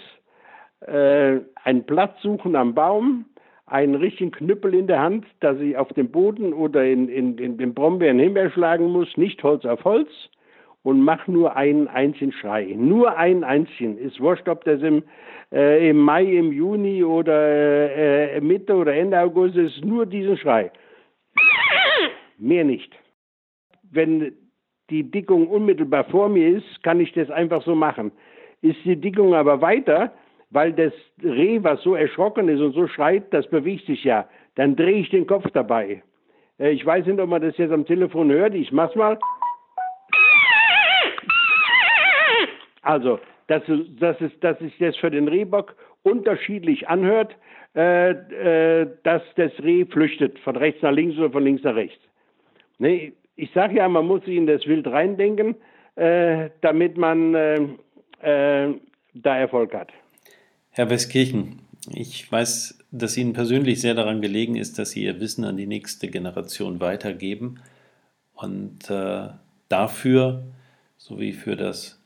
äh, 0.81 1.41
einen 1.65 1.85
Platz 1.85 2.21
suchen 2.23 2.57
am 2.57 2.75
Baum, 2.75 3.27
einen 3.67 3.95
richtigen 3.95 4.31
Knüppel 4.31 4.75
in 4.75 4.87
der 4.87 5.01
Hand, 5.01 5.27
dass 5.41 5.59
ich 5.61 5.77
auf 5.77 5.89
dem 5.93 6.11
Boden 6.11 6.53
oder 6.53 6.85
in, 6.85 7.09
in, 7.09 7.37
in 7.39 7.59
den 7.59 7.75
Brombeeren 7.75 8.19
Himbeer 8.19 8.79
muss, 8.79 9.17
nicht 9.17 9.43
Holz 9.43 9.65
auf 9.65 9.85
Holz 9.85 10.09
und 10.83 11.03
mach 11.03 11.27
nur 11.27 11.57
einen 11.57 11.89
einzigen 11.89 12.33
Schrei. 12.33 12.75
Nur 12.77 13.17
einen 13.17 13.45
einzigen. 13.45 13.99
Ist 13.99 14.21
wurscht, 14.21 14.49
ob 14.49 14.65
das 14.65 14.83
im, 14.83 15.03
äh, 15.53 15.91
im 15.91 15.99
Mai, 15.99 16.25
im 16.25 16.53
Juni 16.53 17.05
oder 17.05 18.35
äh, 18.35 18.41
Mitte 18.41 18.75
oder 18.75 18.95
Ende 18.95 19.19
August 19.21 19.57
ist, 19.57 19.85
nur 19.85 20.07
diesen 20.07 20.37
Schrei. 20.37 20.71
Mehr 22.39 22.65
nicht 22.65 22.95
wenn 23.91 24.33
die 24.91 25.11
Dickung 25.11 25.49
unmittelbar 25.49 26.05
vor 26.05 26.29
mir 26.29 26.57
ist, 26.57 26.83
kann 26.83 27.01
ich 27.01 27.13
das 27.13 27.31
einfach 27.31 27.63
so 27.63 27.75
machen. 27.75 28.13
Ist 28.63 28.79
die 28.85 28.97
Dickung 28.97 29.35
aber 29.35 29.61
weiter, 29.61 30.13
weil 30.51 30.73
das 30.73 30.93
Reh, 31.23 31.63
was 31.63 31.83
so 31.83 31.95
erschrocken 31.95 32.49
ist 32.49 32.61
und 32.61 32.73
so 32.73 32.87
schreit, 32.89 33.33
das 33.33 33.47
bewegt 33.49 33.87
sich 33.87 34.03
ja, 34.05 34.27
dann 34.55 34.77
drehe 34.77 35.01
ich 35.01 35.11
den 35.11 35.27
Kopf 35.27 35.45
dabei. 35.53 36.03
Äh, 36.59 36.71
ich 36.71 36.85
weiß 36.85 37.07
nicht, 37.07 37.21
ob 37.21 37.29
man 37.29 37.43
das 37.43 37.57
jetzt 37.59 37.73
am 37.73 37.85
Telefon 37.85 38.31
hört, 38.31 38.55
ich 38.55 38.73
mach's 38.73 38.97
mal. 38.97 39.19
Also, 42.89 43.21
dass, 43.49 43.63
dass, 44.01 44.19
es, 44.23 44.33
dass 44.41 44.59
sich 44.61 44.73
das 44.79 44.97
für 44.97 45.11
den 45.11 45.29
Rehbock 45.29 45.77
unterschiedlich 46.05 46.89
anhört, 46.89 47.37
äh, 47.77 48.13
äh, 48.13 48.89
dass 49.03 49.21
das 49.37 49.53
Reh 49.63 49.85
flüchtet, 49.85 50.39
von 50.39 50.57
rechts 50.57 50.81
nach 50.81 50.93
links 50.93 51.19
oder 51.19 51.31
von 51.31 51.45
links 51.45 51.63
nach 51.65 51.75
rechts. 51.75 52.03
Nee, 52.79 53.13
ich 53.37 53.51
sage 53.53 53.77
ja, 53.77 53.89
man 53.91 54.07
muss 54.07 54.25
sich 54.25 54.37
in 54.37 54.47
das 54.47 54.67
Wild 54.67 54.87
reindenken, 54.87 55.57
äh, 55.97 56.49
damit 56.63 56.97
man 56.97 57.35
äh, 57.35 57.57
äh, 58.23 58.75
da 59.13 59.39
Erfolg 59.39 59.75
hat. 59.75 59.93
Herr 60.71 60.89
Westkirchen, 60.89 61.61
ich 61.93 62.33
weiß, 62.33 62.87
dass 62.91 63.19
Ihnen 63.19 63.35
persönlich 63.35 63.83
sehr 63.83 63.93
daran 63.93 64.23
gelegen 64.23 64.57
ist, 64.57 64.79
dass 64.79 64.93
Sie 64.93 65.05
Ihr 65.05 65.21
Wissen 65.21 65.45
an 65.45 65.59
die 65.59 65.67
nächste 65.67 66.09
Generation 66.09 66.81
weitergeben. 66.81 67.61
Und 68.33 68.89
äh, 68.89 69.29
dafür, 69.69 70.45
sowie 70.97 71.33
für 71.33 71.55
das 71.55 71.98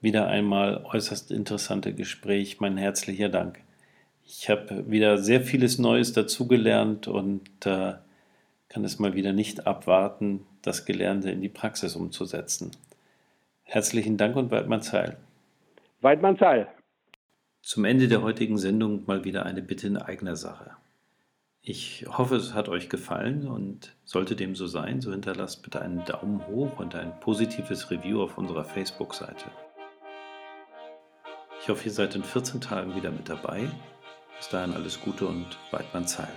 wieder 0.00 0.28
einmal 0.28 0.84
äußerst 0.84 1.30
interessante 1.30 1.94
Gespräch, 1.94 2.60
mein 2.60 2.76
herzlicher 2.76 3.28
Dank. 3.28 3.60
Ich 4.24 4.48
habe 4.50 4.90
wieder 4.90 5.18
sehr 5.18 5.40
vieles 5.40 5.78
Neues 5.78 6.12
dazugelernt 6.12 7.08
und 7.08 7.48
äh, 7.64 7.94
kann 8.68 8.84
es 8.84 8.98
mal 8.98 9.14
wieder 9.14 9.32
nicht 9.32 9.66
abwarten, 9.66 10.46
das 10.62 10.84
Gelernte 10.84 11.30
in 11.30 11.40
die 11.40 11.48
Praxis 11.48 11.96
umzusetzen. 11.96 12.70
Herzlichen 13.62 14.16
Dank 14.16 14.36
und 14.36 14.50
Weidmanns 14.50 14.92
Heil. 14.92 15.16
Weidmanns 16.00 16.40
Heil. 16.40 16.68
Zum 17.62 17.84
Ende 17.84 18.08
der 18.08 18.22
heutigen 18.22 18.58
Sendung 18.58 19.04
mal 19.06 19.24
wieder 19.24 19.46
eine 19.46 19.62
Bitte 19.62 19.86
in 19.88 19.96
eigener 19.96 20.36
Sache. 20.36 20.72
Ich 21.60 22.06
hoffe, 22.08 22.36
es 22.36 22.54
hat 22.54 22.68
euch 22.68 22.88
gefallen 22.88 23.46
und 23.46 23.94
sollte 24.04 24.36
dem 24.36 24.54
so 24.54 24.66
sein, 24.66 25.00
so 25.00 25.10
hinterlasst 25.10 25.62
bitte 25.62 25.82
einen 25.82 26.04
Daumen 26.04 26.46
hoch 26.46 26.78
und 26.78 26.94
ein 26.94 27.18
positives 27.20 27.90
Review 27.90 28.22
auf 28.22 28.38
unserer 28.38 28.64
Facebook-Seite. 28.64 29.50
Ich 31.68 31.70
hoffe, 31.70 31.84
ihr 31.84 31.92
seid 31.92 32.14
in 32.14 32.24
14 32.24 32.62
Tagen 32.62 32.96
wieder 32.96 33.10
mit 33.10 33.28
dabei. 33.28 33.68
Bis 34.38 34.48
dahin 34.48 34.72
alles 34.72 35.02
Gute 35.02 35.26
und 35.26 35.44
Weidmanns 35.70 36.18
Heil. 36.18 36.32